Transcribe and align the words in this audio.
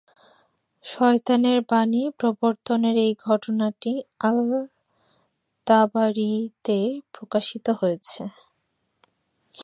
শয়তানের 0.85 1.59
বাণী 1.69 2.03
প্রবর্তনের 2.19 2.95
এই 2.97 3.13
ঘটনাটি 3.23 3.91
আল-তাবারিতে 4.19 4.77
প্রকাশিত 7.13 7.65
হয়েছে। 7.79 8.21